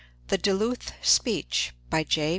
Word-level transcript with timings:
THE 0.29 0.37
DULUTH 0.39 0.93
SPEECH 1.03 1.73
BY 1.91 2.03
J. 2.05 2.29